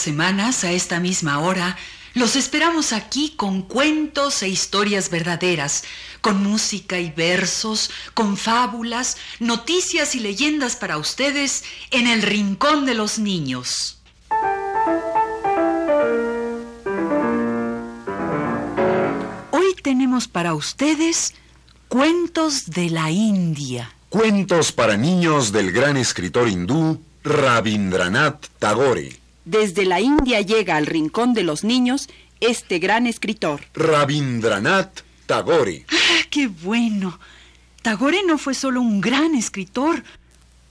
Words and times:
Semanas, 0.00 0.64
a 0.64 0.72
esta 0.72 0.98
misma 1.00 1.38
hora, 1.38 1.76
los 2.14 2.34
esperamos 2.34 2.92
aquí 2.92 3.34
con 3.36 3.62
cuentos 3.62 4.42
e 4.42 4.48
historias 4.48 5.10
verdaderas, 5.10 5.84
con 6.20 6.42
música 6.42 6.98
y 6.98 7.10
versos, 7.10 7.90
con 8.14 8.36
fábulas, 8.36 9.16
noticias 9.38 10.14
y 10.14 10.20
leyendas 10.20 10.74
para 10.74 10.98
ustedes 10.98 11.62
en 11.90 12.08
el 12.08 12.22
Rincón 12.22 12.84
de 12.84 12.94
los 12.94 13.18
Niños. 13.18 13.98
Hoy 19.52 19.74
tenemos 19.82 20.26
para 20.26 20.54
ustedes 20.54 21.34
cuentos 21.88 22.70
de 22.70 22.90
la 22.90 23.10
India. 23.10 23.94
Cuentos 24.08 24.72
para 24.72 24.96
niños 24.96 25.52
del 25.52 25.70
gran 25.70 25.96
escritor 25.96 26.48
hindú 26.48 27.00
Rabindranath 27.22 28.48
Tagore. 28.58 29.20
Desde 29.44 29.84
la 29.84 30.00
India 30.00 30.40
llega 30.40 30.76
al 30.76 30.86
rincón 30.86 31.34
de 31.34 31.42
los 31.42 31.64
niños 31.64 32.08
este 32.40 32.78
gran 32.78 33.06
escritor. 33.06 33.62
Rabindranath 33.74 35.02
Tagore. 35.26 35.84
¡Ah, 35.90 36.24
qué 36.30 36.48
bueno! 36.48 37.18
Tagore 37.82 38.22
no 38.26 38.36
fue 38.36 38.54
solo 38.54 38.80
un 38.80 39.00
gran 39.00 39.34
escritor, 39.34 40.02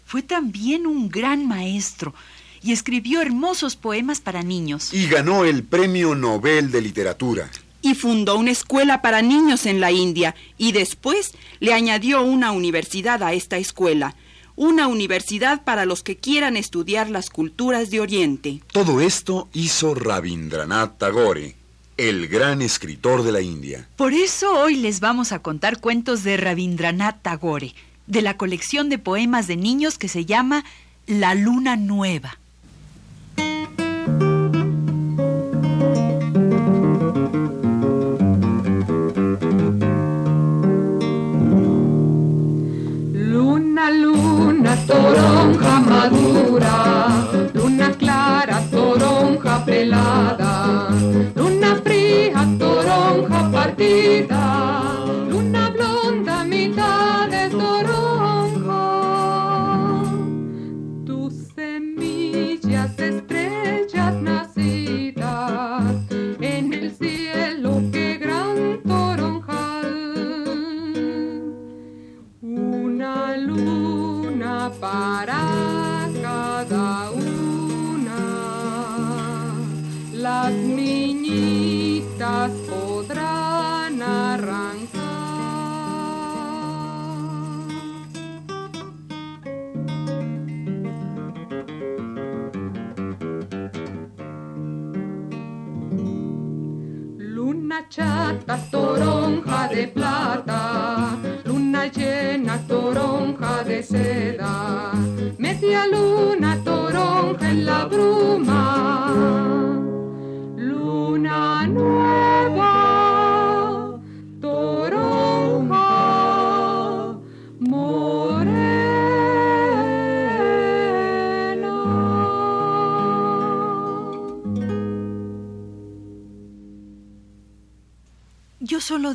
fue 0.05 0.21
también 0.21 0.85
un 0.85 1.09
gran 1.09 1.47
maestro 1.47 2.13
y 2.61 2.71
escribió 2.71 3.21
hermosos 3.21 3.75
poemas 3.75 4.19
para 4.21 4.43
niños. 4.43 4.93
Y 4.93 5.07
ganó 5.07 5.45
el 5.45 5.63
Premio 5.63 6.13
Nobel 6.13 6.71
de 6.71 6.81
Literatura. 6.81 7.49
Y 7.81 7.95
fundó 7.95 8.37
una 8.37 8.51
escuela 8.51 9.01
para 9.01 9.21
niños 9.21 9.65
en 9.65 9.79
la 9.79 9.91
India 9.91 10.35
y 10.57 10.73
después 10.73 11.31
le 11.59 11.73
añadió 11.73 12.21
una 12.21 12.51
universidad 12.51 13.23
a 13.23 13.33
esta 13.33 13.57
escuela. 13.57 14.15
Una 14.61 14.89
universidad 14.89 15.63
para 15.63 15.85
los 15.85 16.03
que 16.03 16.17
quieran 16.17 16.57
estudiar 16.57 17.09
las 17.09 17.29
culturas 17.29 17.91
de 17.91 18.01
Oriente. 18.01 18.59
Todo 18.73 18.99
esto 18.99 19.47
hizo 19.53 19.95
Rabindranath 19.95 20.97
Tagore, 20.97 21.55
el 21.95 22.27
gran 22.27 22.61
escritor 22.61 23.23
de 23.23 23.31
la 23.31 23.39
India. 23.39 23.87
Por 23.95 24.11
eso 24.11 24.51
hoy 24.59 24.75
les 24.75 24.99
vamos 24.99 25.31
a 25.31 25.39
contar 25.39 25.79
cuentos 25.79 26.25
de 26.25 26.35
Rabindranath 26.35 27.21
Tagore, 27.21 27.73
de 28.05 28.21
la 28.21 28.35
colección 28.35 28.89
de 28.89 28.97
poemas 28.97 29.47
de 29.47 29.55
niños 29.55 29.97
que 29.97 30.09
se 30.09 30.25
llama 30.25 30.65
La 31.07 31.35
Luna 31.35 31.77
Nueva. 31.77 32.37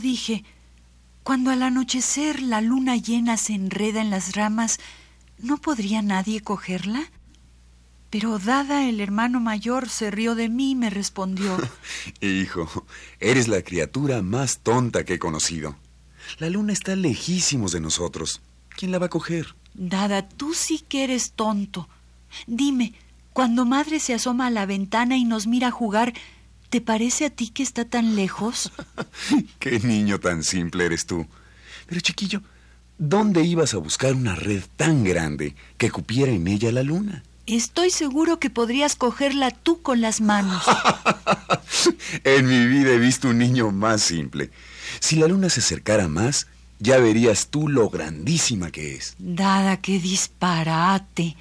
Dije, 0.04 0.44
cuando 1.24 1.50
al 1.50 1.62
anochecer 1.62 2.42
la 2.42 2.60
luna 2.60 2.96
llena 2.96 3.36
se 3.36 3.54
enreda 3.54 4.02
en 4.02 4.10
las 4.10 4.36
ramas, 4.36 4.78
¿no 5.38 5.56
podría 5.56 6.02
nadie 6.02 6.42
cogerla? 6.42 7.10
Pero 8.10 8.38
Dada, 8.38 8.88
el 8.88 9.00
hermano 9.00 9.40
mayor, 9.40 9.88
se 9.88 10.10
rió 10.10 10.36
de 10.36 10.48
mí 10.48 10.72
y 10.72 10.74
me 10.76 10.90
respondió, 10.90 11.56
Hijo, 12.20 12.86
eres 13.18 13.48
la 13.48 13.62
criatura 13.62 14.22
más 14.22 14.58
tonta 14.58 15.04
que 15.04 15.14
he 15.14 15.18
conocido. 15.18 15.76
La 16.38 16.48
luna 16.50 16.72
está 16.72 16.94
lejísimos 16.94 17.72
de 17.72 17.80
nosotros. 17.80 18.40
¿Quién 18.76 18.92
la 18.92 18.98
va 18.98 19.06
a 19.06 19.10
coger? 19.10 19.54
Dada, 19.72 20.28
tú 20.28 20.54
sí 20.54 20.84
que 20.88 21.04
eres 21.04 21.32
tonto. 21.32 21.88
Dime, 22.46 22.92
cuando 23.32 23.64
madre 23.64 23.98
se 23.98 24.14
asoma 24.14 24.46
a 24.46 24.50
la 24.50 24.66
ventana 24.66 25.16
y 25.16 25.24
nos 25.24 25.46
mira 25.46 25.70
jugar, 25.70 26.12
¿te 26.74 26.80
parece 26.80 27.26
a 27.26 27.30
ti 27.30 27.50
que 27.50 27.62
está 27.62 27.84
tan 27.84 28.16
lejos? 28.16 28.72
Qué 29.60 29.78
niño 29.78 30.18
tan 30.18 30.42
simple 30.42 30.86
eres 30.86 31.06
tú. 31.06 31.24
Pero 31.86 32.00
chiquillo, 32.00 32.42
¿dónde 32.98 33.44
ibas 33.44 33.74
a 33.74 33.76
buscar 33.76 34.12
una 34.14 34.34
red 34.34 34.64
tan 34.76 35.04
grande 35.04 35.54
que 35.78 35.92
cupiera 35.92 36.32
en 36.32 36.48
ella 36.48 36.72
la 36.72 36.82
luna? 36.82 37.22
Estoy 37.46 37.90
seguro 37.90 38.40
que 38.40 38.50
podrías 38.50 38.96
cogerla 38.96 39.52
tú 39.52 39.82
con 39.82 40.00
las 40.00 40.20
manos. 40.20 40.64
en 42.24 42.48
mi 42.48 42.66
vida 42.66 42.90
he 42.90 42.98
visto 42.98 43.28
un 43.28 43.38
niño 43.38 43.70
más 43.70 44.02
simple. 44.02 44.50
Si 44.98 45.14
la 45.14 45.28
luna 45.28 45.50
se 45.50 45.60
acercara 45.60 46.08
más, 46.08 46.48
ya 46.80 46.98
verías 46.98 47.50
tú 47.52 47.68
lo 47.68 47.88
grandísima 47.88 48.72
que 48.72 48.96
es. 48.96 49.14
Dada, 49.20 49.76
qué 49.76 50.00
disparate. 50.00 51.36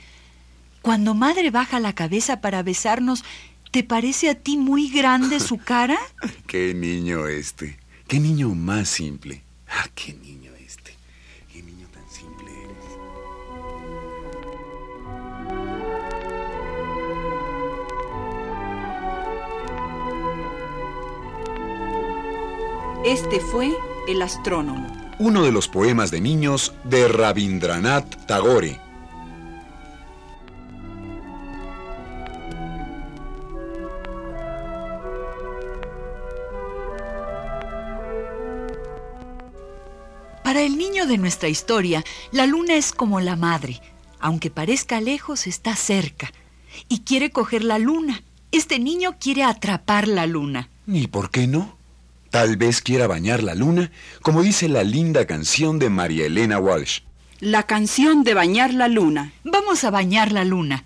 Cuando 0.84 1.16
madre 1.16 1.50
baja 1.50 1.80
la 1.80 1.94
cabeza 1.94 2.40
para 2.40 2.62
besarnos, 2.62 3.24
¿te 3.74 3.84
parece 3.84 4.30
a 4.30 4.36
ti 4.36 4.56
muy 4.56 4.88
grande 4.88 5.40
su 5.40 5.58
cara? 5.58 5.98
Qué 6.48 6.76
niño 6.76 7.28
este. 7.28 7.80
Qué 8.08 8.20
niño 8.20 8.50
más 8.54 8.88
simple. 8.88 9.42
Ah, 9.68 9.88
qué 9.96 10.14
niño 10.14 10.52
este. 10.64 10.96
Qué 11.52 11.64
niño 11.64 11.88
tan 11.92 12.08
simple 12.08 12.52
eres. 12.64 12.86
Este 23.20 23.40
fue 23.40 23.72
El 24.08 24.22
astrónomo. 24.22 24.88
Uno 25.18 25.42
de 25.42 25.52
los 25.52 25.68
poemas 25.68 26.12
de 26.12 26.22
niños 26.22 26.76
de 26.84 27.08
Rabindranath 27.08 28.28
Tagore. 28.28 28.80
De 41.08 41.18
nuestra 41.18 41.50
historia, 41.50 42.02
la 42.32 42.46
luna 42.46 42.76
es 42.76 42.94
como 42.94 43.20
la 43.20 43.36
madre. 43.36 43.82
Aunque 44.22 44.50
parezca 44.50 45.02
lejos, 45.02 45.48
está 45.48 45.76
cerca. 45.76 46.32
Y 46.88 47.00
quiere 47.02 47.30
coger 47.30 47.66
la 47.66 47.78
luna. 47.78 48.24
Este 48.54 48.80
niño 48.80 49.18
quiere 49.20 49.44
atrapar 49.44 50.08
la 50.08 50.26
luna. 50.28 50.70
¿Y 50.88 51.08
por 51.08 51.30
qué 51.30 51.46
no? 51.46 51.76
Tal 52.30 52.56
vez 52.56 52.82
quiera 52.82 53.08
bañar 53.08 53.44
la 53.44 53.54
luna, 53.54 53.92
como 54.22 54.42
dice 54.44 54.70
la 54.70 54.84
linda 54.84 55.28
canción 55.28 55.78
de 55.78 55.90
María 55.90 56.26
Elena 56.26 56.58
Walsh. 56.58 57.02
La 57.42 57.64
canción 57.64 58.24
de 58.24 58.34
bañar 58.34 58.74
la 58.74 58.88
luna. 58.88 59.34
Vamos 59.44 59.84
a 59.84 59.92
bañar 59.92 60.32
la 60.32 60.46
luna. 60.46 60.86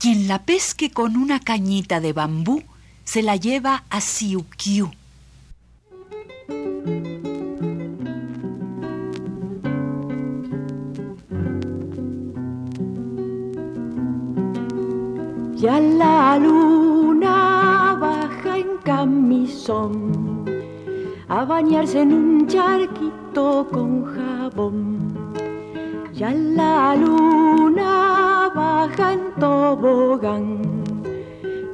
Quien 0.00 0.26
la 0.26 0.42
pesque 0.42 0.90
con 0.90 1.16
una 1.16 1.38
cañita 1.38 2.00
de 2.00 2.12
bambú 2.12 2.64
se 3.04 3.22
la 3.22 3.36
lleva 3.36 3.84
a 3.88 4.00
Siukiu. 4.00 4.90
Ya 15.64 15.80
la 15.80 16.36
luna 16.36 17.96
baja 17.98 18.58
en 18.58 18.76
camisón 18.84 20.44
a 21.26 21.46
bañarse 21.46 22.02
en 22.02 22.12
un 22.12 22.46
charquito 22.46 23.66
con 23.72 24.04
jabón. 24.04 25.32
Ya 26.12 26.32
la 26.34 26.94
luna 26.94 28.52
baja 28.54 29.14
en 29.14 29.32
tobogán, 29.40 30.60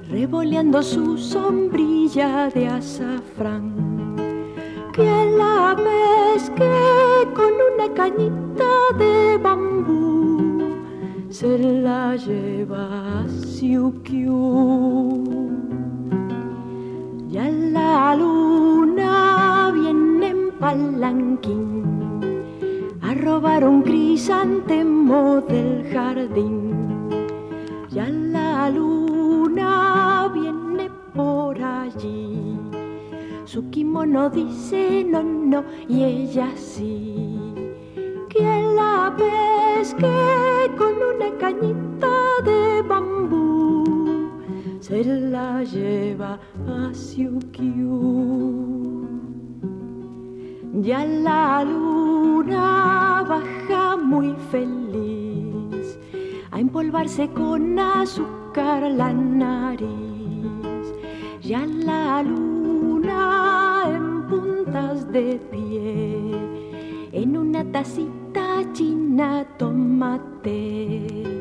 revoleando 0.09 0.85
su 0.85 1.19
sombrilla 1.19 2.49
de 2.51 2.69
azafrán. 2.69 3.75
Que 4.93 5.35
la 5.37 5.75
pesque 5.75 7.27
con 7.35 7.53
una 7.73 7.93
cañita 7.93 8.71
de 8.97 9.37
bambú, 9.43 10.79
se 11.29 11.59
la 11.59 12.15
lleva 12.15 13.23
a 13.23 13.40
Siukiu. 13.61 14.41
Ya 17.29 17.45
la 17.75 18.17
luna 18.17 19.71
viene 19.75 20.29
en 20.29 20.41
palanquín 20.59 21.85
a 23.03 23.13
robar 23.13 23.65
un 23.65 23.83
crisantemo 23.83 25.43
del 25.43 25.85
jardín. 25.93 26.73
Ya 27.91 28.09
la 28.09 28.71
luna 28.71 30.31
viene 30.33 30.89
por 31.15 31.61
allí. 31.63 32.57
Su 33.45 33.69
kimono 33.69 34.31
dice 34.31 35.05
no, 35.05 35.23
no, 35.23 35.65
y 35.87 36.05
ella 36.05 36.49
sí. 36.57 37.53
Que 38.31 38.49
la 38.75 39.15
pesque 39.21 40.17
con 40.79 40.95
una 41.13 41.29
cañita 41.39 42.09
de 42.43 42.81
bambú 42.89 43.10
se 44.91 45.05
la 45.05 45.63
lleva 45.63 46.39
a 46.67 46.93
Siukiu. 46.93 47.97
Ya 50.83 51.05
la 51.05 51.63
luna 51.63 53.25
baja 53.29 53.97
muy 53.97 54.35
feliz 54.51 55.97
a 56.51 56.59
empolvarse 56.59 57.29
con 57.29 57.79
azúcar 57.79 58.91
la 58.91 59.13
nariz. 59.13 60.87
Ya 61.41 61.65
la 61.67 62.23
luna 62.23 63.85
en 63.95 64.27
puntas 64.29 65.11
de 65.13 65.41
pie, 65.53 66.33
en 67.13 67.37
una 67.37 67.63
tacita 67.71 68.65
china 68.73 69.47
tomate. 69.57 71.40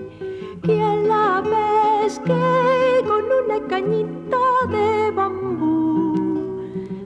Que 0.62 0.82
a 0.82 0.96
la 0.96 1.42
vez 1.42 2.20
que 2.20 3.04
con 3.08 3.24
una 3.44 3.66
cañita 3.68 4.38
de 4.70 5.12
bambú 5.12 6.60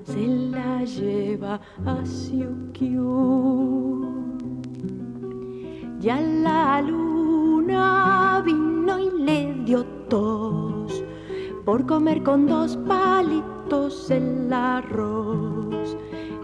se 0.04 0.28
la 0.28 0.84
lleva 0.84 1.60
a 1.86 2.04
Siukiu. 2.04 3.04
Ya 6.00 6.20
la 6.20 6.82
luna 6.82 8.42
vino 8.44 9.00
y 9.00 9.10
le 9.22 9.54
dio 9.66 9.86
tos 10.10 11.04
por 11.64 11.86
comer 11.86 12.24
con 12.24 12.48
dos 12.48 12.78
palitos 12.88 14.10
el 14.10 14.52
arroz. 14.52 15.96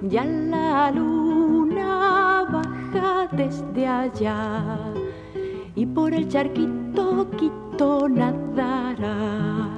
Ya 0.04 0.26
la 0.26 0.92
luna 0.92 2.46
baja 2.52 3.28
desde 3.32 3.88
allá 3.88 4.94
y 5.76 5.86
por 5.86 6.14
el 6.14 6.28
charquito 6.28 6.79
quito 7.38 8.07
nadará. 8.09 9.75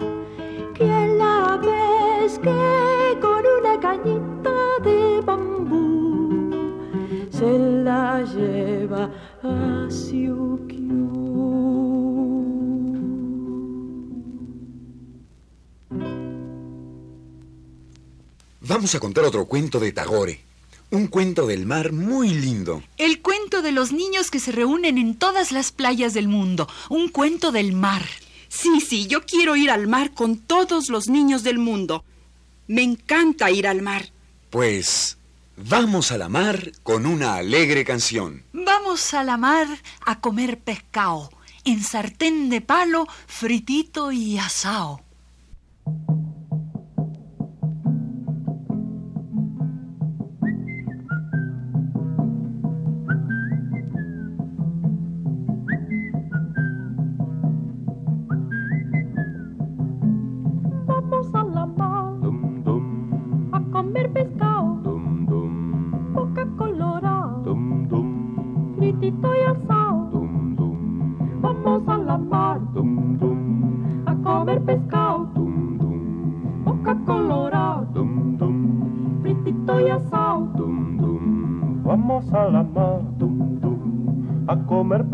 Que 0.73 1.07
la 1.17 1.57
ves 1.57 2.39
que 2.39 3.19
con 3.21 3.43
una 3.59 3.79
cañita 3.79 4.51
de 4.83 5.21
bambú 5.21 6.51
se 7.29 7.59
la 7.83 8.23
lleva 8.23 9.09
a 9.43 9.87
Siukiu. 9.89 10.81
Vamos 18.61 18.95
a 18.95 18.99
contar 18.99 19.25
otro 19.25 19.45
cuento 19.45 19.79
de 19.79 19.91
Tagore. 19.91 20.39
Un 20.91 21.07
cuento 21.07 21.47
del 21.47 21.65
mar 21.65 21.93
muy 21.93 22.29
lindo. 22.29 22.81
El 22.97 23.21
cuento 23.61 23.67
de 23.67 23.71
los 23.73 23.91
niños 23.91 24.31
que 24.31 24.39
se 24.39 24.51
reúnen 24.51 24.97
en 24.97 25.13
todas 25.15 25.51
las 25.51 25.71
playas 25.71 26.13
del 26.13 26.27
mundo. 26.27 26.67
Un 26.89 27.09
cuento 27.09 27.51
del 27.51 27.73
mar. 27.73 28.03
Sí, 28.49 28.81
sí, 28.81 29.05
yo 29.05 29.23
quiero 29.23 29.55
ir 29.55 29.69
al 29.69 29.87
mar 29.87 30.13
con 30.13 30.37
todos 30.37 30.89
los 30.89 31.09
niños 31.09 31.43
del 31.43 31.59
mundo. 31.59 32.03
Me 32.67 32.81
encanta 32.81 33.51
ir 33.51 33.67
al 33.67 33.83
mar. 33.83 34.09
Pues 34.49 35.17
vamos 35.57 36.11
a 36.11 36.17
la 36.17 36.27
mar 36.27 36.71
con 36.81 37.05
una 37.05 37.35
alegre 37.35 37.85
canción. 37.85 38.43
Vamos 38.51 39.13
a 39.13 39.23
la 39.23 39.37
mar 39.37 39.67
a 40.07 40.19
comer 40.21 40.57
pescado, 40.59 41.29
en 41.63 41.83
sartén 41.83 42.49
de 42.49 42.61
palo, 42.61 43.07
fritito 43.27 44.11
y 44.11 44.39
asao. 44.39 45.03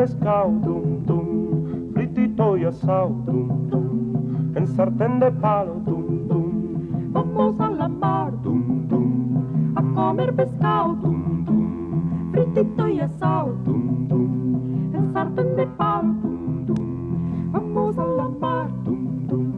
Pescado 0.08 0.52
dum 0.64 1.04
dum 1.06 1.92
fritito 1.92 2.56
y 2.58 2.64
asado 2.64 3.14
dum 3.26 3.68
dum 3.68 4.56
en 4.56 4.66
sartén 4.66 5.20
de 5.20 5.30
palo 5.32 5.82
dum 5.86 6.28
dum 6.30 7.12
Vamos 7.12 7.60
a 7.60 7.70
la 7.70 7.90
mar 7.90 8.32
dum 8.42 8.88
dum 8.88 9.74
a 9.76 9.82
comer 9.94 10.34
pescado, 10.34 10.96
dum 10.96 11.44
dum 11.44 12.32
fritito 12.32 12.88
y 12.88 13.02
asado, 13.02 13.52
dum 13.66 14.08
dum 14.08 14.94
en 14.94 15.12
sartén 15.12 15.56
de 15.58 15.68
palo. 15.78 16.14
dum 16.24 16.66
dum 16.66 17.52
Vamos 17.52 17.98
a 17.98 18.06
la 18.06 18.30
mar 18.30 18.70
dum 18.86 19.28
dum 19.28 19.52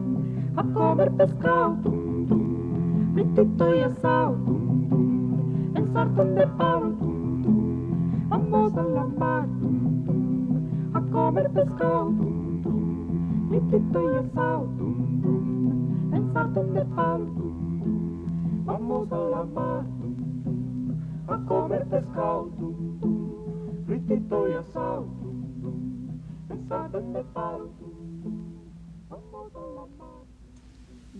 a 0.56 0.62
comer 0.64 1.10
pescado, 1.12 1.76
dum 1.84 2.26
dum 2.26 3.12
fritito 3.14 3.74
y 3.76 3.82
asado, 3.82 4.34
dum 4.46 4.88
dum 4.90 5.76
en 5.76 5.92
sartén 5.92 6.34
de 6.34 6.46
palo. 6.58 6.90
dum 7.00 7.42
dum 7.42 8.28
Vamos 8.28 8.76
a 8.76 8.82
la 8.82 9.04
mar 9.04 9.29
comer 11.10 11.50
pescado, 11.50 12.10
dum 12.10 12.62
dum 12.62 13.50
asado, 14.18 14.66
dum 14.78 15.20
dum 15.22 16.14
en 16.14 16.32
sartén 16.32 16.74
de 16.74 16.84
palo. 16.94 17.24
dum 17.24 17.80
dum 17.80 18.64
Vamos 18.64 19.12
a 19.12 19.16
la 19.16 19.44
mar 19.44 19.84
a 21.28 21.36
comer 21.46 21.86
pescado, 21.86 22.50
fritito 23.86 24.48
y 24.48 24.52
asado, 24.54 25.08
en 26.50 26.68
sartén 26.68 27.12
de 27.12 27.24
palo. 27.34 27.70
Vamos 29.08 29.52
a 29.54 29.66
la 29.76 29.86
mar. 29.98 30.24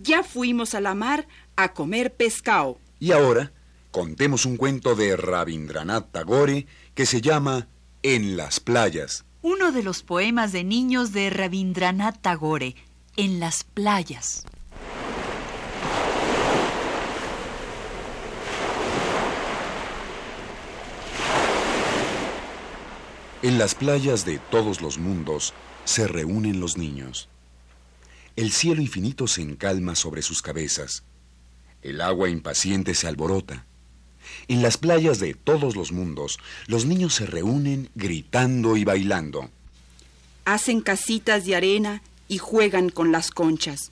Ya 0.01 0.23
fuimos 0.23 0.73
a 0.73 0.81
la 0.81 0.95
mar 0.95 1.27
a 1.55 1.73
comer 1.73 2.15
pescado. 2.15 2.77
Y 2.99 3.11
ahora 3.11 3.51
contemos 3.91 4.45
un 4.45 4.55
cuento 4.55 4.95
de 4.95 5.17
Rabindranath 5.17 6.11
Tagore 6.11 6.67
que 6.93 7.05
se 7.05 7.19
llama 7.19 7.67
En 8.03 8.37
las 8.37 8.59
playas. 8.59 9.25
Uno 9.43 9.71
de 9.71 9.81
los 9.81 10.03
poemas 10.03 10.51
de 10.51 10.63
niños 10.63 11.13
de 11.13 11.31
Rabindranath 11.31 12.21
Tagore, 12.21 12.75
En 13.17 13.39
las 13.39 13.63
playas. 13.63 14.45
En 23.41 23.57
las 23.57 23.73
playas 23.73 24.25
de 24.25 24.37
todos 24.37 24.79
los 24.79 24.99
mundos 24.99 25.55
se 25.85 26.07
reúnen 26.07 26.59
los 26.59 26.77
niños. 26.77 27.27
El 28.35 28.51
cielo 28.51 28.83
infinito 28.83 29.25
se 29.25 29.41
encalma 29.41 29.95
sobre 29.95 30.21
sus 30.21 30.43
cabezas. 30.43 31.03
El 31.81 32.01
agua 32.01 32.29
impaciente 32.29 32.93
se 32.93 33.07
alborota. 33.07 33.65
En 34.47 34.61
las 34.61 34.77
playas 34.77 35.19
de 35.19 35.33
todos 35.33 35.75
los 35.75 35.91
mundos, 35.91 36.39
los 36.67 36.85
niños 36.85 37.15
se 37.15 37.25
reúnen 37.25 37.89
gritando 37.95 38.77
y 38.77 38.83
bailando. 38.83 39.49
Hacen 40.45 40.81
casitas 40.81 41.45
de 41.45 41.55
arena 41.55 42.01
y 42.27 42.37
juegan 42.37 42.89
con 42.89 43.11
las 43.11 43.31
conchas. 43.31 43.91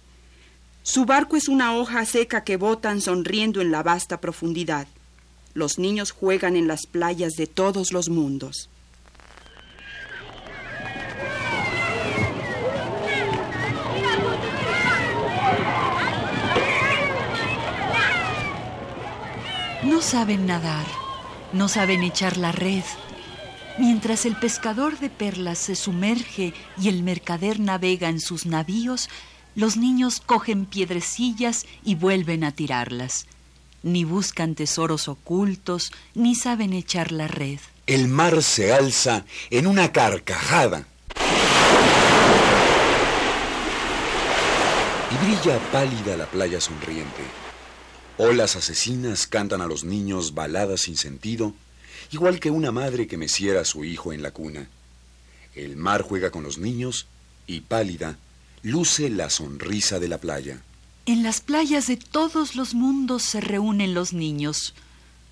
Su 0.84 1.06
barco 1.06 1.36
es 1.36 1.48
una 1.48 1.76
hoja 1.76 2.06
seca 2.06 2.44
que 2.44 2.58
botan 2.58 3.02
sonriendo 3.02 3.62
en 3.62 3.72
la 3.72 3.84
vasta 3.84 4.22
profundidad. 4.22 4.88
Los 5.54 5.78
niños 5.78 6.12
juegan 6.12 6.56
en 6.56 6.68
las 6.68 6.86
playas 6.88 7.34
de 7.34 7.48
todos 7.48 7.92
los 7.92 8.10
mundos. 8.10 8.70
No 19.90 20.04
saben 20.04 20.46
nadar, 20.46 20.86
no 21.52 21.68
saben 21.68 22.04
echar 22.04 22.38
la 22.38 22.52
red. 22.52 22.84
Mientras 23.80 24.28
el 24.28 24.36
pescador 24.36 25.00
de 25.00 25.10
perlas 25.10 25.58
se 25.58 25.76
sumerge 25.76 26.54
y 26.80 26.90
el 26.90 27.02
mercader 27.02 27.60
navega 27.60 28.08
en 28.08 28.20
sus 28.20 28.46
navíos, 28.46 29.10
los 29.56 29.78
niños 29.78 30.22
cogen 30.24 30.68
piedrecillas 30.68 31.66
y 31.84 31.96
vuelven 31.96 32.44
a 32.44 32.52
tirarlas. 32.52 33.26
Ni 33.82 34.04
buscan 34.04 34.54
tesoros 34.54 35.08
ocultos, 35.08 35.92
ni 36.14 36.36
saben 36.36 36.74
echar 36.74 37.12
la 37.12 37.28
red. 37.28 37.60
El 37.88 38.10
mar 38.10 38.44
se 38.44 38.72
alza 38.72 39.26
en 39.50 39.66
una 39.66 39.92
carcajada. 39.92 40.86
Y 45.10 45.26
brilla 45.26 45.58
pálida 45.72 46.16
la 46.16 46.28
playa 46.28 46.62
sonriente. 46.62 47.49
Olas 48.22 48.58
asesinas 48.58 49.28
cantan 49.28 49.62
a 49.62 49.66
los 49.66 49.86
niños 49.86 50.34
baladas 50.34 50.82
sin 50.82 50.98
sentido, 50.98 51.54
igual 52.12 52.42
que 52.42 52.52
una 52.52 52.70
madre 52.70 53.08
que 53.08 53.16
meciera 53.16 53.62
a 53.62 53.66
su 53.66 53.86
hijo 53.86 54.12
en 54.12 54.22
la 54.22 54.32
cuna. 54.32 54.68
El 55.56 55.78
mar 55.78 56.02
juega 56.02 56.30
con 56.30 56.44
los 56.44 56.58
niños 56.58 57.08
y 57.48 57.62
pálida 57.62 58.18
luce 58.62 59.10
la 59.10 59.30
sonrisa 59.30 60.02
de 60.02 60.10
la 60.10 60.18
playa. 60.18 60.62
En 61.06 61.24
las 61.24 61.40
playas 61.40 61.88
de 61.88 61.96
todos 61.96 62.58
los 62.58 62.74
mundos 62.74 63.24
se 63.24 63.40
reúnen 63.40 63.94
los 63.94 64.12
niños. 64.12 64.74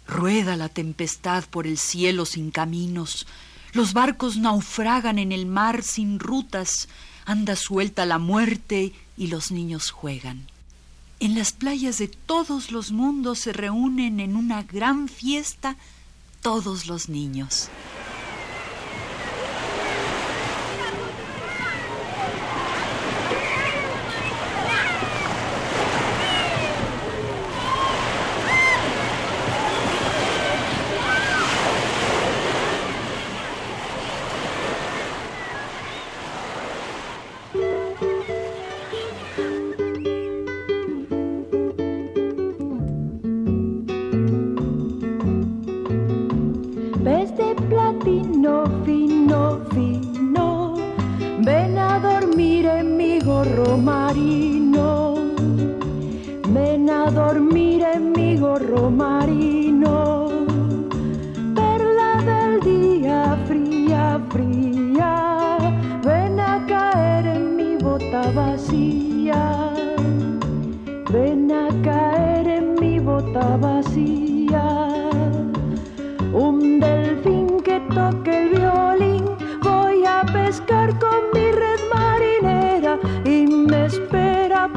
Rueda 0.08 0.56
la 0.56 0.70
tempestad 0.70 1.44
por 1.44 1.68
el 1.68 1.78
cielo 1.78 2.26
sin 2.26 2.52
caminos. 2.52 3.28
Los 3.74 3.92
barcos 3.92 4.38
naufragan 4.38 5.20
en 5.20 5.34
el 5.34 5.46
mar 5.46 5.84
sin 5.84 6.20
rutas. 6.20 6.88
Anda 7.26 7.58
suelta 7.58 8.06
la 8.06 8.18
muerte 8.18 8.94
y 9.18 9.28
los 9.28 9.52
niños 9.52 9.92
juegan. 9.92 10.48
En 11.20 11.36
las 11.36 11.52
playas 11.52 11.98
de 11.98 12.08
todos 12.08 12.72
los 12.72 12.92
mundos 12.92 13.40
se 13.40 13.54
reúnen 13.54 14.20
en 14.20 14.36
una 14.36 14.62
gran 14.64 15.08
fiesta 15.08 15.76
todos 16.42 16.86
los 16.86 17.10
niños. 17.10 17.70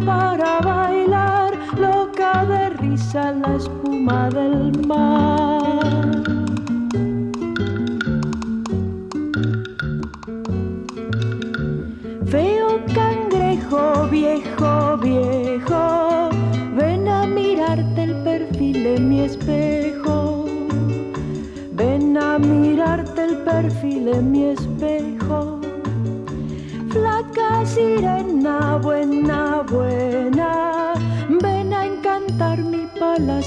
Para 0.04 0.61
bailar, 0.61 1.52
loca 1.78 2.45
de 2.47 2.71
risa 2.71 3.33
la 3.33 3.57
espuma 3.57 4.28
del 4.30 4.87
mar. 4.87 5.80
Feo 12.26 12.80
cangrejo 12.95 14.07
viejo, 14.11 14.97
viejo, 14.99 16.30
ven 16.76 17.09
a 17.09 17.26
mirarte 17.26 18.02
el 18.04 18.14
perfil 18.23 18.87
en 18.87 19.09
mi 19.09 19.21
espejo. 19.21 20.47
Ven 21.73 22.16
a 22.16 22.38
mirarte 22.38 23.25
el 23.25 23.37
perfil 23.38 24.09
en 24.09 24.30
mi 24.30 24.45
espejo. 24.45 25.61
Flaca 26.90 27.64
sirena, 27.64 28.76
buena, 28.76 29.50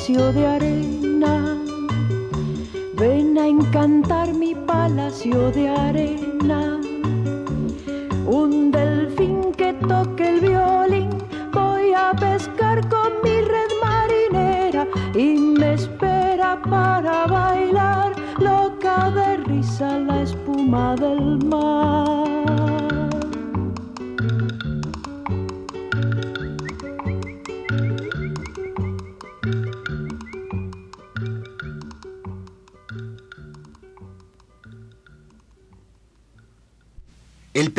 palacio 0.04 0.34
de 0.34 0.46
arena. 0.46 1.58
Ven 2.96 3.38
a 3.38 3.48
encantar 3.48 4.34
mi 4.34 4.54
palacio 4.54 5.50
de 5.52 5.70
arena. 5.70 6.82
Un 8.26 8.70
delfín 8.72 9.54
que 9.54 9.72
toque 9.88 10.28
el 10.28 10.42
violín, 10.42 11.10
voy 11.54 11.94
a 11.94 12.12
pescar 12.20 12.82
con 12.90 13.14
mi 13.24 13.40
red 13.42 13.72
marinera 13.82 14.88
y 15.16 15.38
me 15.38 15.76
espera 15.76 16.62
para 16.70 17.26
bailar, 17.26 18.14
loca 18.40 19.10
de 19.12 19.38
risa 19.38 20.00
la 20.00 20.22
espuma 20.24 20.98
del 20.98 21.38
mar. 21.46 22.23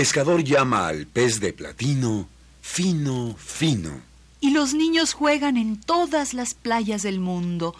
Pescador 0.05 0.45
llama 0.45 0.87
al 0.87 1.07
pez 1.07 1.41
de 1.41 1.55
platino 1.55 2.29
fino, 2.61 3.35
fino. 3.39 4.03
Y 4.39 4.51
los 4.51 4.75
niños 4.75 5.15
juegan 5.15 5.57
en 5.57 5.81
todas 5.81 6.35
las 6.35 6.53
playas 6.53 7.03
del 7.03 7.21
mundo, 7.21 7.75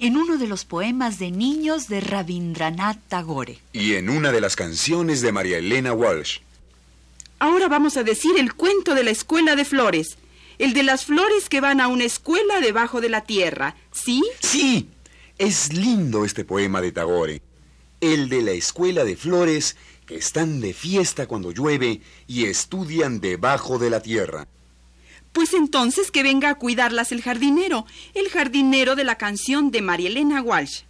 en 0.00 0.16
uno 0.16 0.36
de 0.36 0.48
los 0.48 0.64
poemas 0.64 1.20
de 1.20 1.30
niños 1.30 1.86
de 1.86 2.00
Rabindranath 2.00 2.98
Tagore. 3.06 3.60
Y 3.72 3.94
en 3.94 4.10
una 4.10 4.32
de 4.32 4.40
las 4.40 4.56
canciones 4.56 5.20
de 5.20 5.30
María 5.30 5.58
Elena 5.58 5.92
Walsh. 5.92 6.38
Ahora 7.38 7.68
vamos 7.68 7.96
a 7.96 8.02
decir 8.02 8.32
el 8.36 8.54
cuento 8.54 8.96
de 8.96 9.04
la 9.04 9.12
escuela 9.12 9.54
de 9.54 9.64
flores. 9.64 10.16
El 10.58 10.72
de 10.72 10.82
las 10.82 11.04
flores 11.04 11.48
que 11.48 11.60
van 11.60 11.80
a 11.80 11.86
una 11.86 12.02
escuela 12.02 12.58
debajo 12.60 13.00
de 13.00 13.10
la 13.10 13.20
tierra. 13.20 13.76
¿Sí? 13.92 14.24
Sí, 14.40 14.88
es 15.38 15.72
lindo 15.72 16.24
este 16.24 16.44
poema 16.44 16.80
de 16.80 16.90
Tagore. 16.90 17.42
El 18.00 18.28
de 18.28 18.42
la 18.42 18.50
escuela 18.50 19.04
de 19.04 19.14
flores 19.14 19.76
que 20.10 20.16
están 20.16 20.60
de 20.60 20.74
fiesta 20.74 21.28
cuando 21.28 21.52
llueve 21.52 22.00
y 22.26 22.46
estudian 22.46 23.20
debajo 23.20 23.78
de 23.78 23.90
la 23.90 24.02
tierra. 24.02 24.48
Pues 25.32 25.54
entonces 25.54 26.10
que 26.10 26.24
venga 26.24 26.50
a 26.50 26.56
cuidarlas 26.56 27.12
el 27.12 27.22
jardinero, 27.22 27.86
el 28.14 28.28
jardinero 28.28 28.96
de 28.96 29.04
la 29.04 29.14
canción 29.14 29.70
de 29.70 29.82
María 29.82 30.08
Elena 30.08 30.42
Walsh. 30.42 30.80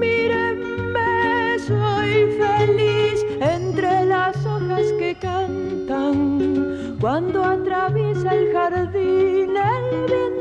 Mírenme, 0.00 1.58
soy 1.66 2.14
feliz 2.40 3.20
entre 3.42 4.06
las 4.06 4.34
hojas 4.46 4.86
que 4.98 5.18
cantan. 5.20 6.96
Cuando 6.98 7.44
atraviesa 7.44 8.30
el 8.30 8.52
jardín 8.52 9.01
el 9.92 10.31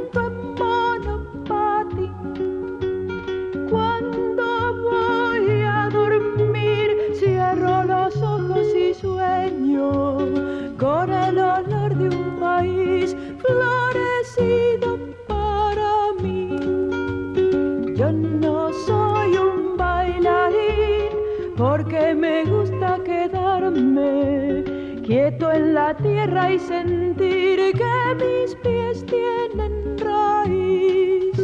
tierra 26.42 26.54
y 26.54 26.60
sentir 26.60 27.74
que 27.74 28.16
mis 28.16 28.56
pies 28.56 29.06
tienen 29.06 29.98
raíz. 29.98 31.38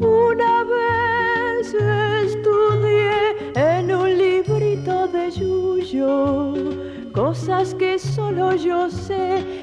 Una 0.00 0.64
vez 0.64 1.74
estudié 2.24 3.52
en 3.54 3.94
un 3.94 4.18
librito 4.18 5.08
de 5.08 5.30
Yuyo 5.30 6.54
cosas 7.12 7.74
que 7.74 7.98
solo 7.98 8.54
yo 8.54 8.90
sé 8.90 9.55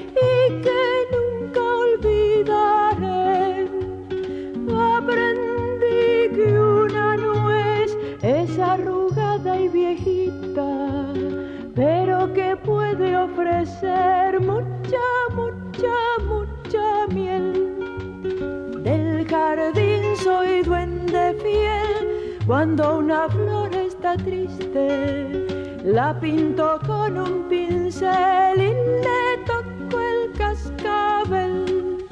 cuando 22.64 22.96
una 22.96 23.28
flor 23.28 23.74
está 23.74 24.16
triste. 24.16 25.82
La 25.84 26.18
pinto 26.18 26.80
con 26.86 27.18
un 27.18 27.46
pincel 27.46 28.56
y 28.56 28.72
le 29.04 29.44
toco 29.44 30.00
el 30.00 30.32
cascabel. 30.32 32.06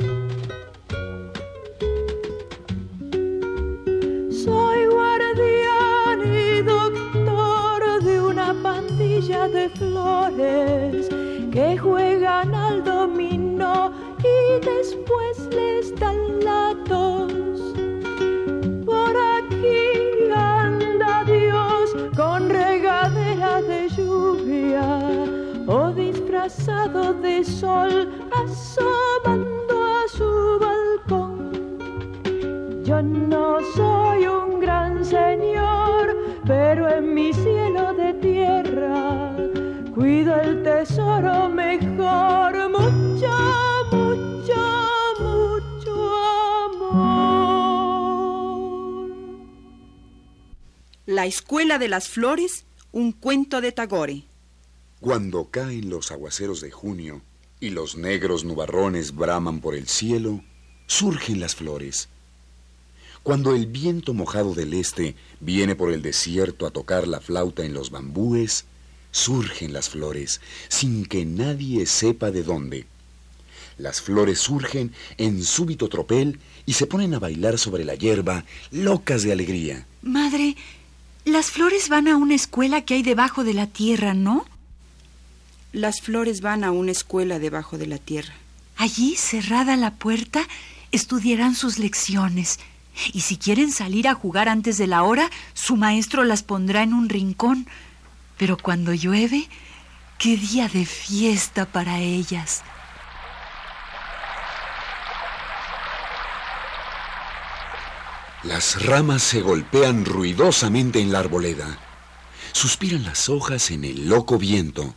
Soy 4.31 4.87
guardián 4.89 6.21
y 6.23 6.61
doctor 6.61 8.03
de 8.03 8.21
una 8.21 8.55
pandilla 8.63 9.49
de 9.49 9.71
flores 9.71 11.09
que 11.51 11.79
juegan 11.79 12.55
al 12.55 12.85
dominó 12.85 13.91
y 14.19 14.67
después 14.67 15.49
les 15.51 15.99
dan 15.99 16.45
la 16.45 16.77
sol 27.45 28.11
asomando 28.33 29.83
a 29.83 30.09
su 30.09 30.59
balcón. 30.61 31.53
Yo 32.85 33.03
no 33.03 33.59
soy 33.75 34.27
un 34.27 34.61
gran 34.61 35.05
señor, 35.05 36.17
pero 36.47 36.89
en 36.89 37.15
mi 37.15 37.33
cielo 37.33 37.95
de 37.95 38.15
tierra 38.15 39.37
cuido 39.95 40.35
el 40.41 40.63
tesoro 40.63 41.49
mejor, 41.49 42.71
mucho, 42.71 43.31
mucho, 43.93 44.55
mucho 45.21 46.15
amor. 46.65 48.03
La 51.07 51.27
Escuela 51.27 51.79
de 51.79 51.89
las 51.89 52.09
Flores, 52.09 52.65
un 52.91 53.13
cuento 53.13 53.61
de 53.61 53.73
Tagore. 53.73 54.25
Cuando 55.01 55.51
caen 55.51 55.91
los 55.91 56.13
aguaceros 56.13 56.61
de 56.61 56.71
junio 56.71 57.23
y 57.63 57.71
los 57.71 57.97
negros 57.97 58.45
nubarrones 58.45 59.15
braman 59.15 59.61
por 59.61 59.77
el 59.77 59.87
cielo, 59.87 60.43
surgen 60.89 61.39
las 61.39 61.55
flores. 61.55 62.09
Cuando 63.23 63.55
el 63.55 63.67
viento 63.67 64.15
mojado 64.15 64.53
del 64.53 64.75
este 64.75 65.15
viene 65.39 65.77
por 65.77 65.93
el 65.93 66.03
desierto 66.03 66.67
a 66.67 66.73
tocar 66.73 67.07
la 67.07 67.21
flauta 67.21 67.65
en 67.65 67.73
los 67.73 67.93
bambúes, 67.93 68.65
surgen 69.13 69.73
las 69.73 69.89
flores, 69.89 70.41
sin 70.69 71.07
que 71.07 71.25
nadie 71.25 71.87
sepa 71.87 72.33
de 72.33 72.43
dónde. 72.43 72.85
Las 73.79 74.01
flores 74.01 74.41
surgen 74.41 74.93
en 75.17 75.45
súbito 75.45 75.89
tropel 75.89 76.41
y 76.67 76.73
se 76.73 76.89
ponen 76.89 77.15
a 77.15 77.21
bailar 77.21 77.61
sobre 77.61 77.85
la 77.85 77.95
hierba, 77.95 78.45
locas 78.73 79.23
de 79.23 79.31
alegría. 79.31 79.87
Madre, 80.03 80.57
las 81.25 81.53
flores 81.53 81.89
van 81.89 82.09
a 82.09 82.17
una 82.17 82.35
escuela 82.35 82.85
que 82.85 82.95
hay 82.95 83.05
debajo 83.05 83.45
de 83.45 83.55
la 83.55 83.69
tierra, 83.69 84.15
¿no? 84.15 84.47
Las 85.73 86.03
flores 86.03 86.43
van 86.43 86.65
a 86.65 86.71
una 86.71 86.93
escuela 86.93 87.39
debajo 87.39 87.79
de 87.79 87.87
la 87.87 87.97
tierra. 87.97 88.35
Allí, 88.77 89.17
cerrada 89.17 89.75
la 89.77 89.95
puerta, 89.95 90.47
estudiarán 90.91 91.55
sus 91.55 91.79
lecciones. 91.79 92.61
Y 93.15 93.21
si 93.23 93.39
quieren 93.39 93.73
salir 93.73 94.07
a 94.07 94.15
jugar 94.15 94.51
antes 94.51 94.77
de 94.77 94.87
la 94.87 95.03
hora, 95.03 95.31
su 95.55 95.77
maestro 95.77 96.25
las 96.25 96.43
pondrá 96.43 96.83
en 96.83 96.93
un 96.93 97.09
rincón. 97.09 97.67
Pero 98.37 98.59
cuando 98.59 98.93
llueve, 98.93 99.49
qué 100.19 100.37
día 100.37 100.69
de 100.69 100.85
fiesta 100.85 101.65
para 101.65 102.01
ellas. 102.01 102.63
Las 108.43 108.85
ramas 108.85 109.23
se 109.23 109.41
golpean 109.41 110.05
ruidosamente 110.05 111.01
en 111.01 111.13
la 111.13 111.21
arboleda. 111.21 111.79
Suspiran 112.53 113.05
las 113.05 113.31
hojas 113.31 113.71
en 113.71 113.85
el 113.85 114.11
loco 114.11 114.37
viento. 114.37 114.95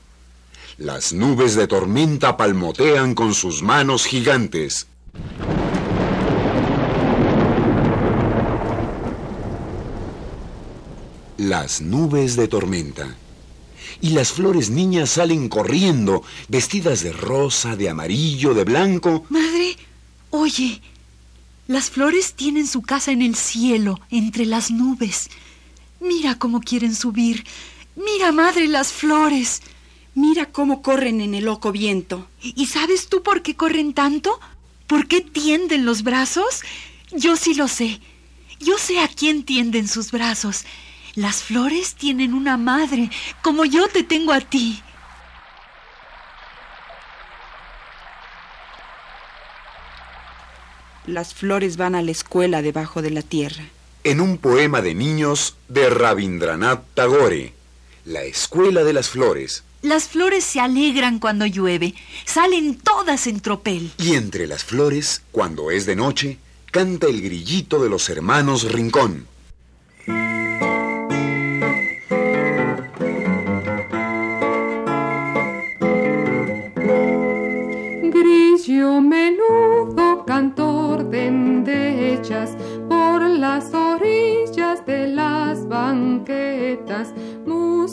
Las 0.77 1.13
nubes 1.13 1.55
de 1.55 1.67
tormenta 1.67 2.35
palmotean 2.35 3.15
con 3.15 3.33
sus 3.33 3.63
manos 3.63 4.05
gigantes. 4.05 4.87
Las 11.37 11.79
nubes 11.79 12.35
de 12.35 12.49
tormenta. 12.49 13.15
Y 14.01 14.09
las 14.09 14.33
flores 14.33 14.69
niñas 14.69 15.11
salen 15.11 15.47
corriendo, 15.47 16.23
vestidas 16.49 17.03
de 17.03 17.13
rosa, 17.13 17.77
de 17.77 17.89
amarillo, 17.89 18.53
de 18.53 18.65
blanco. 18.65 19.23
Madre, 19.29 19.77
oye, 20.31 20.81
las 21.67 21.89
flores 21.89 22.33
tienen 22.33 22.67
su 22.67 22.81
casa 22.81 23.13
en 23.13 23.21
el 23.21 23.37
cielo, 23.37 24.01
entre 24.09 24.45
las 24.45 24.71
nubes. 24.71 25.29
Mira 26.01 26.37
cómo 26.37 26.59
quieren 26.59 26.93
subir. 26.93 27.45
Mira, 27.95 28.33
madre, 28.33 28.67
las 28.67 28.91
flores. 28.91 29.61
Mira 30.15 30.45
cómo 30.45 30.81
corren 30.81 31.19
en 31.19 31.35
el 31.35 31.43
loco 31.43 31.73
viento. 31.73 32.27
¿Y 32.41 32.67
sabes 32.67 33.09
tú 33.09 33.21
por 33.21 33.41
qué 33.41 33.57
corren 33.57 33.93
tanto? 33.93 34.39
¿Por 34.87 35.07
qué 35.07 35.19
tienden 35.19 35.85
los 35.85 36.03
brazos? 36.03 36.61
Yo 37.11 37.35
sí 37.35 37.53
lo 37.53 37.67
sé. 37.67 37.99
Yo 38.61 38.77
sé 38.77 38.99
a 38.99 39.09
quién 39.09 39.43
tienden 39.43 39.89
sus 39.89 40.11
brazos. 40.11 40.63
Las 41.15 41.43
flores 41.43 41.95
tienen 41.95 42.33
una 42.33 42.55
madre, 42.55 43.09
como 43.41 43.65
yo 43.65 43.89
te 43.89 44.03
tengo 44.03 44.31
a 44.31 44.39
ti. 44.39 44.81
Las 51.07 51.33
flores 51.33 51.75
van 51.75 51.93
a 51.93 52.01
la 52.01 52.11
escuela 52.11 52.61
debajo 52.61 53.01
de 53.01 53.11
la 53.11 53.21
tierra. 53.21 53.65
En 54.05 54.21
un 54.21 54.37
poema 54.37 54.81
de 54.81 54.95
niños 54.95 55.57
de 55.67 55.89
Rabindranath 55.89 56.85
Tagore, 56.93 57.53
La 58.05 58.23
Escuela 58.23 58.83
de 58.85 58.93
las 58.93 59.09
Flores. 59.09 59.63
Las 59.85 60.07
flores 60.07 60.43
se 60.43 60.59
alegran 60.59 61.19
cuando 61.19 61.45
llueve, 61.45 61.93
salen 62.25 62.75
todas 62.75 63.27
en 63.27 63.39
tropel. 63.39 63.91
Y 63.99 64.15
entre 64.15 64.47
las 64.47 64.63
flores, 64.63 65.21
cuando 65.31 65.69
es 65.69 65.85
de 65.85 65.95
noche, 65.95 66.39
canta 66.71 67.05
el 67.05 67.21
grillito 67.21 67.77
de 67.83 67.87
los 67.87 68.09
hermanos 68.09 68.71
Rincón. 68.71 69.27
Grillo 78.01 79.01
menudo, 79.01 80.25
cantor 80.25 81.07
de 81.11 81.27
endechas, 81.27 82.57
por 82.89 83.21
las 83.21 83.71
orillas 83.71 84.83
de 84.87 85.09
las 85.09 85.67
banquetas, 85.67 87.13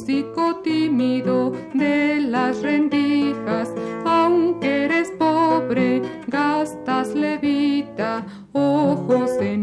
músico 0.02 0.56
tímido 0.64 1.52
de 1.74 2.18
las 2.20 2.60
rendijas, 2.60 3.72
aunque 4.04 4.86
eres 4.86 5.12
pobre, 5.12 6.02
gastas 6.26 7.14
levita, 7.14 8.26
ojos 8.52 9.30
enormes 9.40 9.61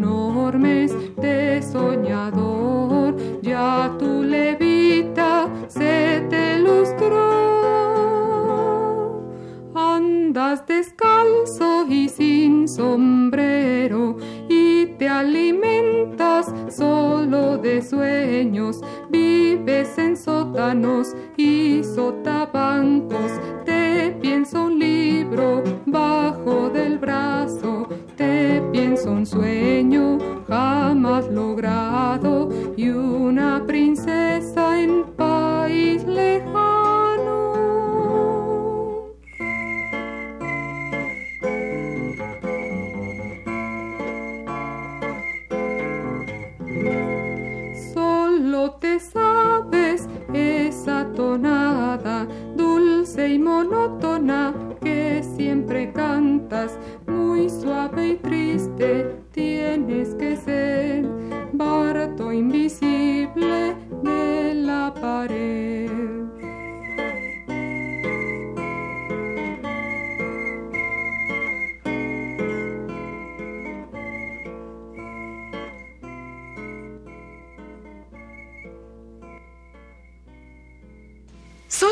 y 53.28 53.40
monótona 53.40 54.54
que 54.82 55.24
siempre 55.36 55.92
cantas, 55.92 56.78
muy 57.08 57.50
suave 57.50 58.10
y 58.10 58.16
triste 58.18 59.16
tienes 59.32 60.16
que 60.16 60.38
ser, 60.38 60.69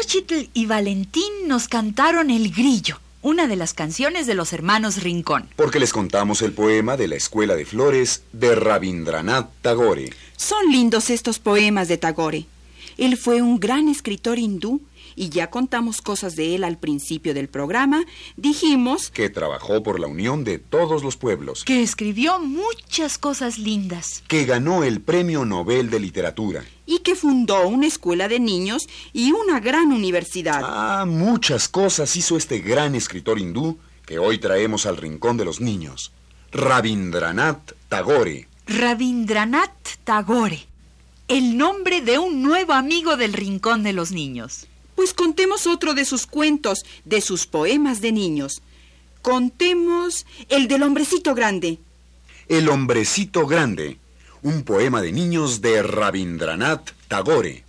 Xochitl 0.07 0.47
y 0.53 0.67
Valentín 0.67 1.33
nos 1.47 1.67
cantaron 1.67 2.29
El 2.29 2.53
Grillo, 2.53 3.01
una 3.21 3.45
de 3.45 3.57
las 3.57 3.73
canciones 3.73 4.25
de 4.25 4.35
los 4.35 4.53
hermanos 4.53 5.03
Rincón. 5.03 5.49
Porque 5.57 5.81
les 5.81 5.91
contamos 5.91 6.41
el 6.41 6.53
poema 6.53 6.95
de 6.95 7.09
la 7.09 7.17
Escuela 7.17 7.57
de 7.57 7.65
Flores 7.65 8.23
de 8.31 8.55
Rabindranath 8.55 9.49
Tagore. 9.61 10.13
Son 10.37 10.71
lindos 10.71 11.09
estos 11.09 11.39
poemas 11.39 11.89
de 11.89 11.97
Tagore. 11.97 12.45
Él 12.97 13.17
fue 13.17 13.41
un 13.41 13.59
gran 13.59 13.89
escritor 13.89 14.39
hindú 14.39 14.79
y 15.17 15.29
ya 15.29 15.49
contamos 15.49 16.01
cosas 16.01 16.35
de 16.35 16.55
él 16.55 16.63
al 16.63 16.77
principio 16.77 17.33
del 17.33 17.49
programa. 17.49 18.05
Dijimos 18.37 19.09
Que 19.09 19.29
trabajó 19.29 19.83
por 19.83 19.99
la 19.99 20.07
unión 20.07 20.43
de 20.43 20.59
todos 20.59 21.03
los 21.03 21.17
pueblos. 21.17 21.63
Que 21.65 21.81
escribió 21.81 22.39
muchas 22.39 23.17
cosas 23.17 23.57
lindas. 23.57 24.23
Que 24.27 24.45
ganó 24.45 24.83
el 24.83 25.01
Premio 25.01 25.43
Nobel 25.43 25.89
de 25.89 25.99
Literatura. 25.99 26.63
y 26.85 26.99
que 26.99 27.15
fundó 27.15 27.67
una 27.67 27.87
escuela 27.87 28.29
de 28.29 28.39
niños 28.39 28.87
y 29.11 29.33
una 29.33 29.59
gran 29.59 29.91
universidad. 29.91 30.61
Ah, 30.63 31.05
muchas 31.05 31.67
cosas 31.67 32.15
hizo 32.15 32.37
este 32.37 32.59
gran 32.59 32.95
escritor 32.95 33.39
hindú 33.39 33.77
que 34.05 34.19
hoy 34.19 34.37
traemos 34.37 34.85
al 34.85 34.95
rincón 34.95 35.35
de 35.35 35.43
los 35.43 35.59
niños. 35.59 36.13
Rabindranath 36.53 37.73
Tagore. 37.89 38.47
Rabindranath 38.67 39.97
Tagore. 40.03 40.65
El 41.27 41.57
nombre 41.57 42.01
de 42.01 42.19
un 42.19 42.41
nuevo 42.41 42.71
amigo 42.71 43.17
del 43.17 43.33
Rincón 43.33 43.83
de 43.83 43.91
los 43.91 44.11
Niños. 44.11 44.67
Pues 44.97 45.13
contemos 45.13 45.67
otro 45.67 45.93
de 45.93 46.05
sus 46.05 46.25
cuentos, 46.25 46.83
de 47.05 47.21
sus 47.21 47.45
poemas 47.45 48.01
de 48.01 48.11
niños. 48.11 48.63
Contemos 49.21 50.25
el 50.49 50.67
del 50.67 50.81
hombrecito 50.81 51.35
grande. 51.35 51.77
El 52.47 52.67
hombrecito 52.67 53.45
grande. 53.45 53.99
Un 54.41 54.63
poema 54.63 55.03
de 55.03 55.11
niños 55.11 55.61
de 55.61 55.83
Rabindranath 55.83 56.93
Tagore. 57.07 57.63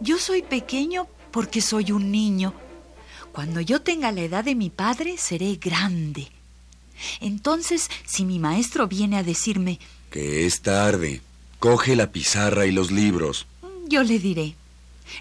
Yo 0.00 0.16
soy 0.16 0.40
pequeño 0.40 1.08
porque 1.30 1.60
soy 1.60 1.92
un 1.92 2.10
niño. 2.10 2.54
Cuando 3.32 3.60
yo 3.60 3.82
tenga 3.82 4.12
la 4.12 4.22
edad 4.22 4.44
de 4.44 4.54
mi 4.54 4.70
padre, 4.70 5.18
seré 5.18 5.56
grande. 5.56 6.39
Entonces, 7.20 7.88
si 8.06 8.24
mi 8.24 8.38
maestro 8.38 8.88
viene 8.88 9.16
a 9.18 9.22
decirme, 9.22 9.78
Que 10.10 10.46
es 10.46 10.60
tarde. 10.62 11.20
Coge 11.58 11.94
la 11.96 12.10
pizarra 12.10 12.66
y 12.66 12.72
los 12.72 12.90
libros. 12.90 13.46
yo 13.88 14.02
le 14.02 14.18
diré, 14.18 14.54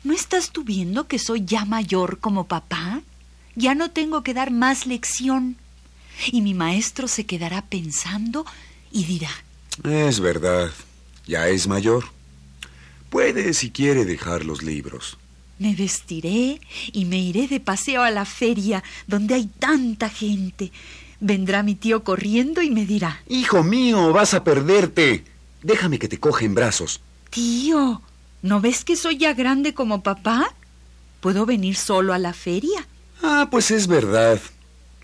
¿no 0.04 0.14
estás 0.14 0.52
tú 0.52 0.64
viendo 0.64 1.08
que 1.08 1.20
soy 1.20 1.44
ya 1.46 1.66
mayor 1.66 2.20
como 2.20 2.48
papá? 2.48 3.02
Ya 3.56 3.76
no 3.76 3.92
tengo 3.92 4.24
que 4.24 4.34
dar 4.34 4.52
más 4.52 4.86
lección. 4.86 5.58
Y 6.32 6.42
mi 6.42 6.54
maestro 6.54 7.08
se 7.08 7.26
quedará 7.26 7.62
pensando 7.66 8.46
y 8.92 9.04
dirá, 9.06 9.32
Es 9.84 10.20
verdad. 10.20 10.72
Ya 11.28 11.48
es 11.48 11.68
mayor. 11.68 12.06
Puede, 13.10 13.54
si 13.54 13.70
quiere, 13.72 14.06
dejar 14.06 14.46
los 14.46 14.62
libros. 14.64 15.18
me 15.60 15.76
vestiré 15.76 16.62
y 16.94 17.06
me 17.06 17.20
iré 17.20 17.48
de 17.48 17.60
paseo 17.60 18.02
a 18.02 18.12
la 18.12 18.24
feria 18.26 18.82
donde 19.08 19.34
hay 19.36 19.48
tanta 19.48 20.10
gente. 20.10 20.72
Vendrá 21.22 21.64
mi 21.64 21.76
tío 21.76 22.04
corriendo 22.04 22.62
y 22.62 22.70
me 22.72 22.86
dirá, 22.86 23.22
Hijo 23.28 23.64
mío, 23.64 24.14
vas 24.14 24.34
a 24.34 24.44
perderte. 24.44 25.26
Déjame 25.62 26.00
que 26.00 26.08
te 26.08 26.20
coja 26.20 26.46
en 26.46 26.56
brazos. 26.56 27.02
Tío, 27.30 28.02
¿no 28.42 28.62
ves 28.62 28.86
que 28.86 28.96
soy 28.96 29.18
ya 29.18 29.34
grande 29.34 29.74
como 29.74 30.02
papá? 30.02 30.54
¿Puedo 31.20 31.46
venir 31.46 31.76
solo 31.76 32.14
a 32.14 32.18
la 32.20 32.34
feria? 32.34 32.88
Ah, 33.22 33.50
pues 33.52 33.72
es 33.72 33.88
verdad. 33.88 34.40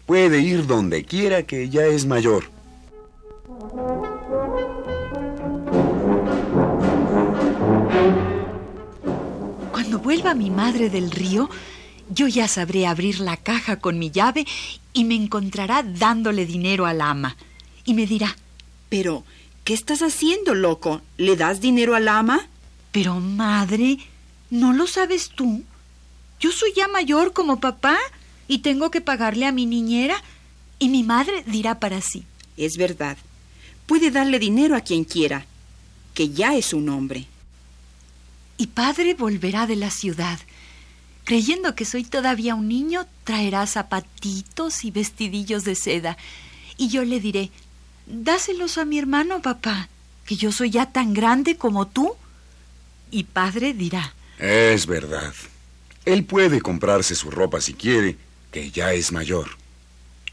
Puede 0.05 0.39
ir 0.39 0.65
donde 0.65 1.03
quiera 1.03 1.43
que 1.43 1.69
ya 1.69 1.85
es 1.85 2.05
mayor. 2.05 2.45
Cuando 9.71 9.99
vuelva 9.99 10.33
mi 10.33 10.49
madre 10.49 10.89
del 10.89 11.11
río, 11.11 11.49
yo 12.09 12.27
ya 12.27 12.47
sabré 12.47 12.87
abrir 12.87 13.19
la 13.19 13.37
caja 13.37 13.79
con 13.79 13.97
mi 13.99 14.11
llave 14.11 14.45
y 14.93 15.03
me 15.03 15.15
encontrará 15.15 15.83
dándole 15.83 16.45
dinero 16.45 16.85
al 16.85 17.01
ama. 17.01 17.35
Y 17.85 17.93
me 17.93 18.05
dirá, 18.05 18.35
Pero, 18.89 19.23
¿qué 19.63 19.73
estás 19.73 20.01
haciendo, 20.01 20.53
loco? 20.53 21.01
¿Le 21.17 21.35
das 21.35 21.61
dinero 21.61 21.95
al 21.95 22.07
ama? 22.07 22.47
pero 22.91 23.19
madre, 23.19 23.97
¿no 24.49 24.71
lo 24.71 24.87
sabes 24.87 25.29
tú? 25.35 25.63
Yo 26.39 26.51
soy 26.53 26.71
ya 26.73 26.87
mayor 26.87 27.33
como 27.33 27.59
papá 27.59 27.97
y 28.47 28.59
tengo 28.59 28.89
que 28.89 29.01
pagarle 29.01 29.45
a 29.45 29.51
mi 29.51 29.65
niñera. 29.65 30.15
Y 30.79 30.87
mi 30.87 31.03
madre 31.03 31.43
dirá 31.45 31.79
para 31.79 31.99
sí, 31.99 32.23
Es 32.55 32.77
verdad. 32.77 33.17
Puede 33.85 34.11
darle 34.11 34.39
dinero 34.39 34.77
a 34.77 34.81
quien 34.81 35.03
quiera, 35.03 35.45
que 36.13 36.29
ya 36.29 36.55
es 36.55 36.71
un 36.73 36.87
hombre. 36.89 37.27
y 38.57 38.67
padre 38.67 39.13
volverá 39.13 39.67
de 39.67 39.75
la 39.75 39.91
ciudad. 39.91 40.39
Creyendo 41.25 41.75
que 41.75 41.85
soy 41.85 42.03
todavía 42.03 42.55
un 42.55 42.67
niño, 42.67 43.05
traerá 43.23 43.65
zapatitos 43.67 44.85
y 44.85 44.91
vestidillos 44.91 45.63
de 45.63 45.75
seda. 45.75 46.17
Y 46.77 46.89
yo 46.89 47.03
le 47.03 47.19
diré, 47.19 47.51
dáselos 48.05 48.77
a 48.77 48.85
mi 48.85 48.99
hermano, 48.99 49.41
papá, 49.41 49.89
que 50.25 50.35
yo 50.35 50.51
soy 50.51 50.69
ya 50.69 50.85
tan 50.91 51.13
grande 51.13 51.57
como 51.57 51.87
tú. 51.87 52.13
Y 53.11 53.23
padre 53.25 53.73
dirá, 53.73 54.13
Es 54.37 54.85
verdad. 54.85 55.33
Él 56.05 56.23
puede 56.25 56.61
comprarse 56.61 57.15
su 57.15 57.31
ropa 57.31 57.59
si 57.59 57.73
quiere, 57.73 58.17
que 58.51 58.69
ya 58.69 58.93
es 58.93 59.11
mayor. 59.11 59.49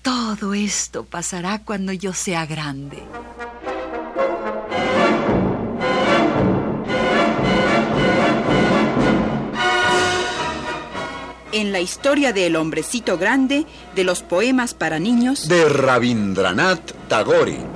todo 0.02 0.52
esto 0.52 1.04
pasará 1.04 1.60
cuando 1.60 1.92
yo 1.92 2.12
sea 2.12 2.44
grande. 2.44 3.02
En 11.52 11.70
la 11.70 11.80
historia 11.80 12.32
de 12.32 12.46
El 12.46 12.56
hombrecito 12.56 13.18
grande, 13.18 13.66
de 13.94 14.04
los 14.04 14.22
poemas 14.22 14.72
para 14.72 14.98
niños, 14.98 15.48
De 15.48 15.68
Rabindranath 15.68 16.92
Tagore. 17.08 17.71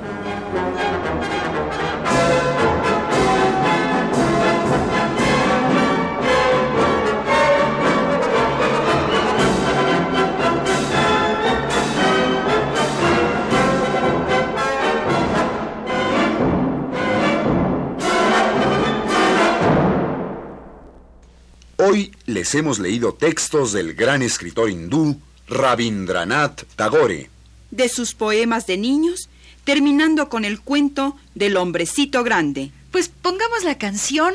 Les 22.36 22.54
hemos 22.54 22.78
leído 22.78 23.14
textos 23.14 23.72
del 23.72 23.94
gran 23.94 24.20
escritor 24.20 24.68
hindú 24.68 25.18
Rabindranath 25.48 26.64
Tagore. 26.76 27.30
De 27.70 27.88
sus 27.88 28.12
poemas 28.12 28.66
de 28.66 28.76
niños, 28.76 29.30
terminando 29.64 30.28
con 30.28 30.44
el 30.44 30.60
cuento 30.60 31.16
del 31.34 31.56
hombrecito 31.56 32.22
grande. 32.24 32.72
Pues 32.90 33.08
pongamos 33.08 33.64
la 33.64 33.78
canción 33.78 34.34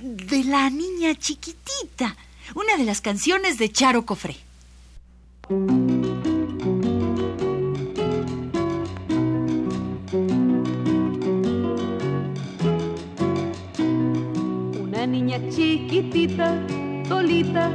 de 0.00 0.42
la 0.42 0.68
niña 0.68 1.14
chiquitita, 1.14 2.16
una 2.56 2.76
de 2.76 2.82
las 2.82 3.00
canciones 3.00 3.56
de 3.56 3.70
Charo 3.70 4.04
Cofré. 4.04 4.36
Una 14.80 15.06
niña 15.06 15.38
chiquitita, 15.50 16.66
tolita, 17.08 17.70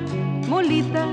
molita, 0.47 1.07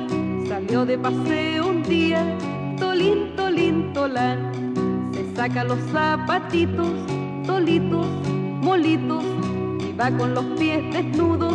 salió 0.47 0.85
de 0.85 0.99
paseo 0.99 1.69
un 1.69 1.83
día, 1.83 2.37
tolín, 2.79 3.35
tolín, 3.35 3.93
tolán. 3.95 4.53
Se 5.13 5.35
saca 5.35 5.65
los 5.65 5.79
zapatitos, 5.91 6.89
tolitos, 7.47 8.07
molitos, 8.63 9.25
y 9.81 9.93
va 9.97 10.11
con 10.11 10.35
los 10.35 10.45
pies 10.59 10.83
desnudos, 10.93 11.55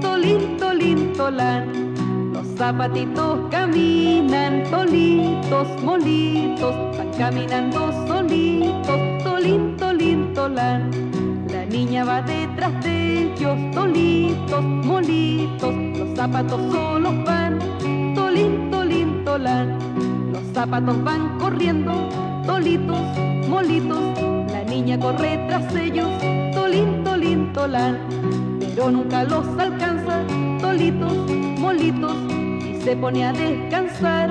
tolín, 0.00 0.58
tolín, 0.58 1.12
tolán. 1.14 1.94
Los 2.32 2.46
zapatitos 2.58 3.40
caminan, 3.50 4.64
tolitos, 4.70 5.82
molitos, 5.82 6.74
van 6.98 7.10
caminando 7.18 8.06
solitos, 8.06 9.24
tolín, 9.24 9.76
tolín, 9.78 10.34
tolán. 10.34 10.90
Niña 11.72 12.04
va 12.04 12.20
detrás 12.20 12.84
de 12.84 13.22
ellos, 13.22 13.56
tolitos, 13.72 14.62
molitos, 14.62 15.74
los 15.96 16.14
zapatos 16.14 16.60
solos 16.70 17.14
van, 17.24 17.58
tolín, 18.14 18.70
tolín, 18.70 19.24
tolán. 19.24 19.78
Los 20.30 20.42
zapatos 20.52 21.02
van 21.02 21.38
corriendo, 21.38 22.10
tolitos, 22.44 23.00
molitos, 23.48 23.98
la 24.52 24.64
niña 24.64 25.00
corre 25.00 25.38
tras 25.48 25.74
ellos, 25.74 26.10
tolín, 26.52 27.02
tolín, 27.04 27.50
tolán. 27.54 27.98
Pero 28.60 28.90
nunca 28.90 29.24
los 29.24 29.46
alcanza, 29.58 30.18
tolitos, 30.60 31.14
molitos, 31.58 32.16
y 32.68 32.82
se 32.82 32.94
pone 32.98 33.24
a 33.24 33.32
descansar, 33.32 34.30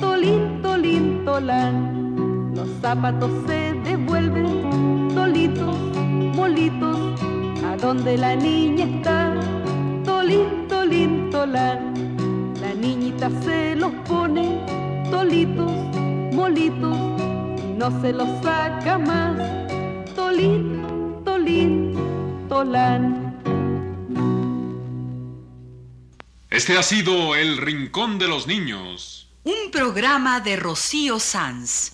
tolín, 0.00 0.60
tolín, 0.60 1.24
tolán. 1.24 2.52
Los 2.56 2.68
zapatos 2.82 3.30
se 3.46 3.74
devuelven, 3.84 5.14
tolitos, 5.14 5.93
molitos, 6.44 7.20
a 7.64 7.74
donde 7.76 8.18
la 8.18 8.36
niña 8.36 8.84
está, 8.84 9.32
tolín, 10.04 10.68
tolín, 10.68 11.30
tolán. 11.30 11.94
La 12.60 12.74
niñita 12.74 13.30
se 13.42 13.74
los 13.74 13.92
pone, 14.06 14.60
tolitos, 15.10 15.72
molitos, 16.34 16.98
y 17.66 17.72
no 17.78 17.88
se 18.02 18.12
los 18.12 18.28
saca 18.42 18.98
más, 18.98 19.38
tolín, 20.14 20.82
tolín, 21.24 21.94
tolán. 22.50 23.02
Este 26.50 26.76
ha 26.76 26.82
sido 26.82 27.34
El 27.34 27.56
Rincón 27.56 28.18
de 28.18 28.28
los 28.28 28.46
Niños. 28.46 29.28
Un 29.44 29.70
programa 29.72 30.40
de 30.40 30.56
Rocío 30.56 31.18
Sanz. 31.18 31.93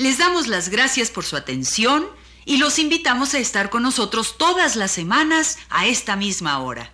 les 0.00 0.16
damos 0.16 0.48
las 0.48 0.70
gracias 0.70 1.10
por 1.10 1.26
su 1.26 1.36
atención 1.36 2.06
y 2.46 2.56
los 2.56 2.78
invitamos 2.78 3.34
a 3.34 3.38
estar 3.38 3.68
con 3.68 3.82
nosotros 3.82 4.38
todas 4.38 4.74
las 4.74 4.90
semanas 4.90 5.58
a 5.68 5.86
esta 5.86 6.16
misma 6.16 6.58
hora. 6.62 6.90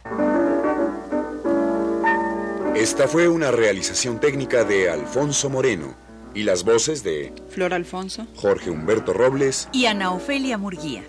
Esta 2.74 3.06
fue 3.06 3.28
una 3.28 3.52
realización 3.52 4.18
técnica 4.18 4.64
de 4.64 4.90
Alfonso 4.90 5.48
Moreno 5.48 5.96
y 6.34 6.42
las 6.42 6.64
voces 6.64 7.04
de 7.04 7.32
Flor 7.48 7.74
Alfonso. 7.74 8.26
Jorge 8.34 8.70
Humberto 8.70 9.12
Robles 9.12 9.68
Y 9.72 9.86
Ana 9.86 10.10
Ofelia 10.10 10.58
Murguía. 10.58 11.04